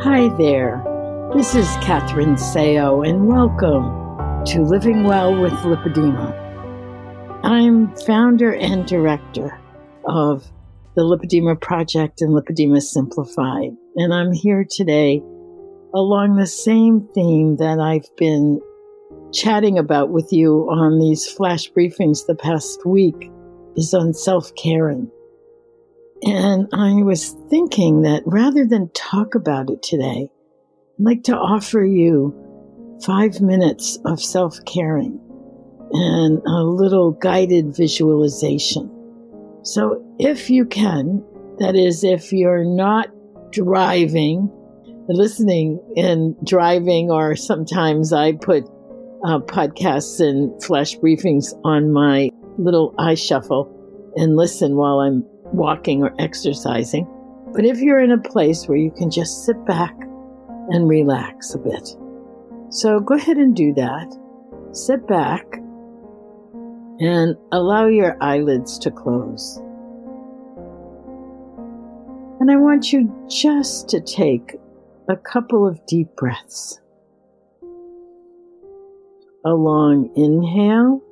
Hi 0.00 0.28
there. 0.38 0.82
This 1.34 1.54
is 1.54 1.66
Catherine 1.82 2.36
Seo, 2.36 3.06
and 3.06 3.26
welcome 3.26 4.44
to 4.46 4.62
Living 4.62 5.04
Well 5.04 5.38
with 5.38 5.52
Lipedema. 5.52 6.32
I'm 7.44 7.94
founder 8.06 8.54
and 8.54 8.86
director 8.86 9.60
of 10.06 10.50
the 10.94 11.02
Lipedema 11.02 11.60
Project 11.60 12.22
and 12.22 12.32
Lipedema 12.32 12.80
Simplified, 12.80 13.72
and 13.96 14.14
I'm 14.14 14.32
here 14.32 14.64
today 14.70 15.22
along 15.94 16.36
the 16.36 16.46
same 16.46 17.06
theme 17.14 17.56
that 17.56 17.78
I've 17.78 18.08
been 18.16 18.60
chatting 19.34 19.78
about 19.78 20.08
with 20.08 20.32
you 20.32 20.66
on 20.70 20.98
these 20.98 21.26
flash 21.26 21.70
briefings 21.70 22.26
the 22.26 22.36
past 22.36 22.86
week 22.86 23.30
is 23.76 23.92
on 23.92 24.14
self 24.14 24.54
caring. 24.54 25.10
And 26.24 26.68
I 26.72 27.02
was 27.02 27.36
thinking 27.50 28.02
that 28.02 28.22
rather 28.26 28.64
than 28.64 28.90
talk 28.90 29.34
about 29.34 29.70
it 29.70 29.82
today, 29.82 30.28
I'd 30.28 31.04
like 31.04 31.24
to 31.24 31.36
offer 31.36 31.82
you 31.84 32.32
five 33.04 33.40
minutes 33.40 33.98
of 34.04 34.22
self 34.22 34.56
caring 34.64 35.18
and 35.92 36.40
a 36.46 36.62
little 36.62 37.10
guided 37.10 37.76
visualization. 37.76 38.88
So 39.64 40.16
if 40.18 40.48
you 40.48 40.64
can, 40.64 41.24
that 41.58 41.74
is, 41.74 42.04
if 42.04 42.32
you're 42.32 42.64
not 42.64 43.08
driving, 43.50 44.48
listening 45.08 45.80
and 45.96 46.36
driving, 46.46 47.10
or 47.10 47.34
sometimes 47.34 48.12
I 48.12 48.32
put 48.32 48.64
uh, 49.24 49.40
podcasts 49.40 50.20
and 50.20 50.62
flash 50.62 50.96
briefings 50.98 51.52
on 51.64 51.92
my 51.92 52.30
little 52.58 52.94
iShuffle 52.98 53.70
and 54.16 54.36
listen 54.36 54.76
while 54.76 55.00
I'm 55.00 55.24
walking 55.52 56.02
or 56.02 56.14
exercising. 56.18 57.06
But 57.54 57.64
if 57.64 57.80
you're 57.80 58.00
in 58.00 58.12
a 58.12 58.18
place 58.18 58.66
where 58.66 58.78
you 58.78 58.90
can 58.90 59.10
just 59.10 59.44
sit 59.44 59.64
back 59.66 59.94
and 60.68 60.88
relax 60.88 61.54
a 61.54 61.58
bit. 61.58 61.96
So 62.70 63.00
go 63.00 63.14
ahead 63.14 63.36
and 63.36 63.54
do 63.54 63.74
that. 63.74 64.16
Sit 64.72 65.06
back 65.06 65.44
and 66.98 67.36
allow 67.50 67.86
your 67.86 68.16
eyelids 68.22 68.78
to 68.78 68.90
close. 68.90 69.60
And 72.40 72.50
I 72.50 72.56
want 72.56 72.92
you 72.92 73.12
just 73.28 73.88
to 73.90 74.00
take 74.00 74.56
a 75.08 75.16
couple 75.16 75.66
of 75.66 75.84
deep 75.86 76.08
breaths. 76.16 76.80
A 79.44 79.52
long 79.52 80.10
inhale, 80.16 81.02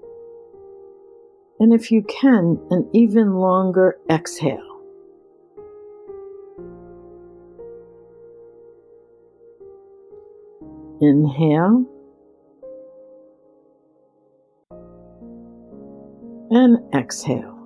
and 1.61 1.75
if 1.75 1.92
you 1.92 2.03
can, 2.03 2.58
an 2.70 2.89
even 2.94 3.34
longer 3.34 3.98
exhale. 4.08 4.80
Inhale. 11.02 11.84
And 16.50 16.78
exhale. 16.94 17.56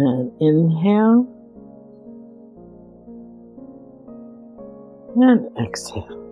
And 0.00 0.32
inhale. 0.40 1.33
And 5.16 5.48
exhale. 5.58 6.24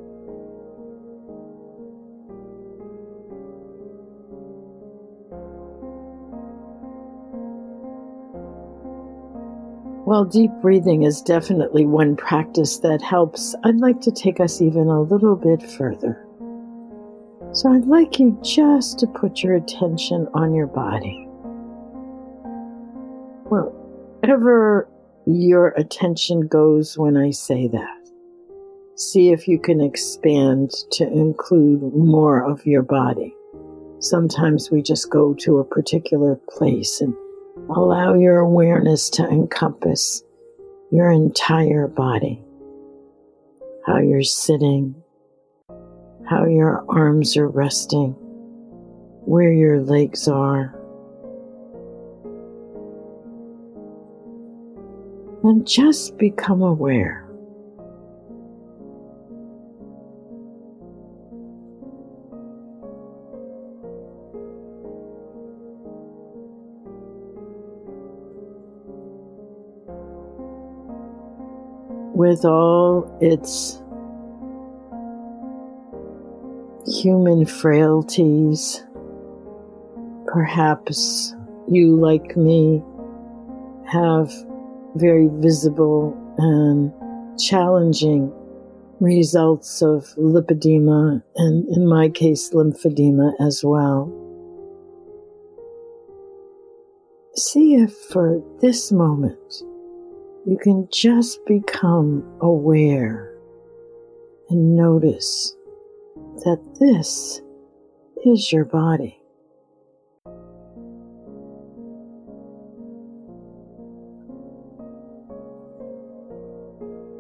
While 10.05 10.25
deep 10.25 10.51
breathing 10.61 11.05
is 11.05 11.23
definitely 11.23 11.87
one 11.87 12.17
practice 12.17 12.79
that 12.81 13.01
helps, 13.01 13.55
I'd 13.65 13.79
like 13.79 14.01
to 14.03 14.11
take 14.11 14.41
us 14.41 14.61
even 14.61 14.89
a 14.89 15.01
little 15.01 15.37
bit 15.37 15.63
further. 15.63 16.27
So 17.53 17.73
I'd 17.73 17.87
like 17.87 18.19
you 18.19 18.37
just 18.43 18.99
to 18.99 19.07
put 19.07 19.43
your 19.43 19.55
attention 19.55 20.27
on 20.35 20.55
your 20.55 20.67
body. 20.67 21.29
Wherever 23.49 24.89
your 25.25 25.69
attention 25.69 26.49
goes 26.49 26.99
when 26.99 27.17
I 27.17 27.31
say 27.31 27.69
that, 27.69 28.02
see 28.97 29.31
if 29.31 29.49
you 29.49 29.59
can 29.59 29.81
expand 29.81 30.71
to 30.93 31.07
include 31.07 31.95
more 31.95 32.43
of 32.43 32.67
your 32.67 32.83
body. 32.83 33.35
Sometimes 34.01 34.71
we 34.71 34.83
just 34.83 35.11
go 35.11 35.35
to 35.35 35.59
a 35.59 35.65
particular 35.65 36.37
place 36.49 37.01
and 37.01 37.15
Allow 37.69 38.15
your 38.15 38.39
awareness 38.39 39.11
to 39.11 39.29
encompass 39.29 40.23
your 40.91 41.11
entire 41.11 41.87
body. 41.87 42.43
How 43.87 43.99
you're 43.99 44.23
sitting, 44.23 44.95
how 46.29 46.47
your 46.47 46.85
arms 46.89 47.37
are 47.37 47.49
resting, 47.49 48.13
where 49.25 49.53
your 49.53 49.81
legs 49.81 50.29
are. 50.29 50.79
And 55.45 55.67
just 55.67 56.17
become 56.17 56.63
aware. 56.63 57.29
With 72.15 72.45
all 72.45 73.17
its 73.21 73.83
human 76.87 77.47
frailties. 77.47 78.85
Perhaps 80.27 81.35
you, 81.69 81.97
like 81.97 82.37
me, 82.37 82.83
have 83.87 84.33
very 84.95 85.29
visible 85.33 86.17
and 86.39 86.93
challenging 87.41 88.33
results 89.01 89.83
of 89.83 90.05
lipedema 90.17 91.23
and, 91.37 91.69
in 91.69 91.87
my 91.87 92.09
case, 92.09 92.51
lymphedema 92.51 93.33
as 93.41 93.65
well. 93.65 94.11
See 97.35 97.75
if 97.75 97.93
for 98.11 98.43
this 98.61 98.93
moment 98.93 99.39
you 100.47 100.59
can 100.59 100.89
just 100.93 101.45
become 101.47 102.25
aware 102.41 103.33
and 104.51 104.77
notice 104.77 105.55
that 106.45 106.61
this 106.81 107.41
is 108.25 108.53
your 108.53 108.65
body. 108.65 109.19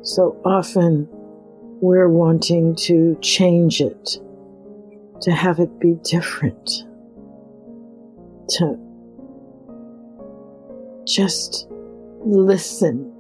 So 0.03 0.41
often 0.44 1.09
we're 1.81 2.09
wanting 2.09 2.75
to 2.75 3.16
change 3.22 3.81
it, 3.81 4.19
to 5.21 5.31
have 5.31 5.61
it 5.61 5.78
be 5.78 5.94
different, 6.03 6.66
to 8.50 8.77
just 11.06 11.69
listen 12.25 13.12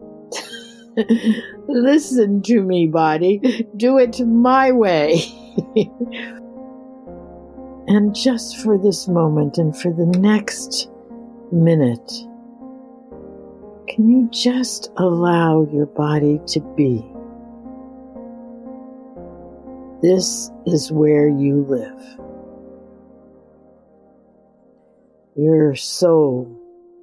Listen 1.68 2.42
to 2.42 2.62
me, 2.62 2.86
body. 2.86 3.66
Do 3.76 3.98
it 3.98 4.20
my 4.20 4.72
way. 4.72 5.22
and 7.86 8.14
just 8.14 8.58
for 8.58 8.76
this 8.76 9.08
moment 9.08 9.58
and 9.58 9.76
for 9.76 9.90
the 9.92 10.06
next 10.06 10.90
minute, 11.50 12.12
can 13.88 14.08
you 14.08 14.28
just 14.30 14.90
allow 14.96 15.66
your 15.72 15.86
body 15.86 16.40
to 16.48 16.60
be? 16.76 17.08
This 20.02 20.50
is 20.66 20.92
where 20.92 21.28
you 21.28 21.64
live. 21.68 22.18
Your 25.36 25.74
soul, 25.74 26.61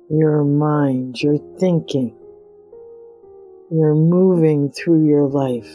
your 0.10 0.44
mind, 0.44 1.22
your 1.22 1.38
thinking, 1.60 2.16
you're 3.72 3.96
moving 3.96 4.72
through 4.72 5.08
your 5.08 5.28
life. 5.28 5.70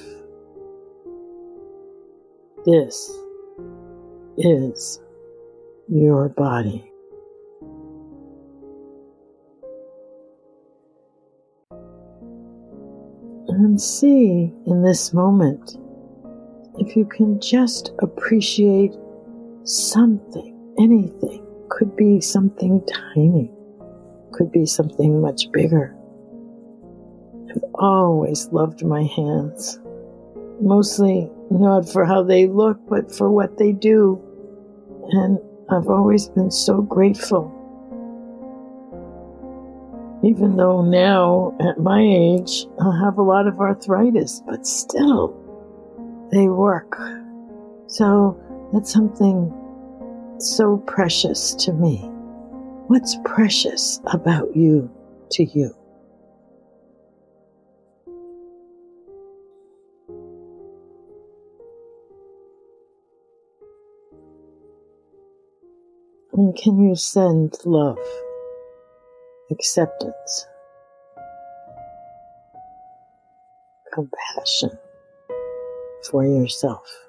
This 2.67 3.13
is 4.37 5.01
your 5.89 6.29
body. 6.31 6.91
And 13.49 13.81
see 13.81 14.53
in 14.67 14.83
this 14.83 15.13
moment 15.13 15.79
if 16.79 16.97
you 16.97 17.05
can 17.05 17.41
just 17.41 17.93
appreciate 18.01 18.93
something, 19.63 20.75
anything, 20.79 21.47
could 21.69 21.95
be 21.95 22.21
something 22.21 22.85
tiny, 23.15 23.54
could 24.35 24.51
be 24.53 24.67
something 24.67 25.21
much 25.21 25.51
bigger. 25.53 25.97
I've 27.51 27.65
always 27.75 28.49
loved 28.49 28.85
my 28.85 29.05
hands, 29.05 29.79
mostly 30.61 31.31
not 31.51 31.89
for 31.89 32.05
how 32.05 32.23
they 32.23 32.47
look, 32.47 32.79
but 32.89 33.15
for 33.15 33.31
what 33.31 33.59
they 33.59 33.73
do. 33.73 34.21
And 35.11 35.39
I've 35.71 35.89
always 35.89 36.29
been 36.29 36.51
so 36.51 36.83
grateful. 36.83 37.53
Even 40.25 40.57
though 40.57 40.83
now, 40.83 41.55
at 41.61 41.79
my 41.79 42.01
age, 42.01 42.67
I 42.81 42.99
have 43.05 43.19
a 43.19 43.23
lot 43.23 43.47
of 43.47 43.61
arthritis, 43.61 44.43
but 44.47 44.67
still, 44.67 45.35
they 46.33 46.49
work. 46.49 46.99
So 47.87 48.41
that's 48.73 48.93
something 48.93 49.53
so 50.39 50.79
precious 50.79 51.55
to 51.57 51.73
me. 51.73 52.11
What's 52.87 53.17
precious 53.25 53.99
about 54.05 54.55
you 54.55 54.91
to 55.31 55.43
you? 55.43 55.75
And 66.35 66.55
can 66.57 66.79
you 66.79 66.95
send 66.95 67.55
love, 67.65 67.99
acceptance, 69.51 70.47
compassion 73.95 74.79
for 76.11 76.23
yourself? 76.27 77.04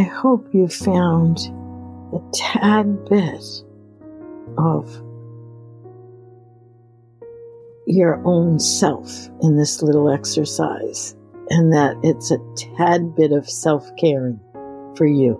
I 0.00 0.04
hope 0.04 0.54
you 0.54 0.66
found 0.66 1.40
a 2.14 2.20
tad 2.32 3.04
bit 3.10 3.44
of 4.56 4.90
your 7.86 8.22
own 8.24 8.58
self 8.58 9.28
in 9.42 9.58
this 9.58 9.82
little 9.82 10.08
exercise 10.08 11.14
and 11.50 11.74
that 11.74 11.98
it's 12.02 12.30
a 12.30 12.38
tad 12.56 13.14
bit 13.14 13.32
of 13.32 13.46
self 13.46 13.94
caring 13.98 14.40
for 14.96 15.04
you. 15.04 15.36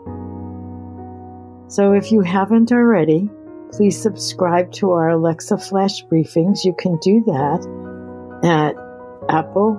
So 1.69 1.95
if 1.95 2.13
you 2.13 2.21
haven't 2.21 2.71
already, 2.71 3.31
please 3.73 3.99
subscribe 3.99 4.73
to 4.73 4.91
our 4.91 5.09
Alexa 5.09 5.57
Flash 5.57 6.05
briefings. 6.05 6.67
You 6.67 6.75
can 6.75 6.99
do 6.99 7.25
that 7.29 8.41
at 8.45 8.75
Apple 9.35 9.79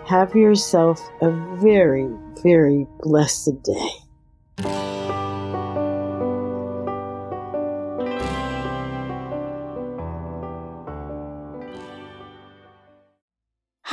have 0.05 0.35
yourself 0.35 0.99
a 1.21 1.31
very, 1.57 2.09
very 2.43 2.87
blessed 3.01 3.61
day. 3.63 3.89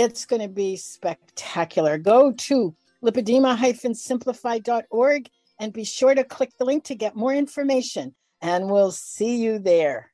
It's 0.00 0.26
going 0.26 0.42
to 0.42 0.48
be 0.48 0.76
spectacular. 0.76 1.98
Go 1.98 2.30
to 2.30 2.72
lipedema-simplified.org 3.02 5.28
and 5.58 5.72
be 5.72 5.82
sure 5.82 6.14
to 6.14 6.22
click 6.22 6.52
the 6.56 6.64
link 6.64 6.84
to 6.84 6.94
get 6.94 7.16
more 7.16 7.34
information. 7.34 8.14
And 8.40 8.70
we'll 8.70 8.92
see 8.92 9.42
you 9.42 9.58
there. 9.58 10.12